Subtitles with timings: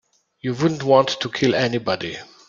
[0.39, 2.17] You wouldn't want to kill anybody.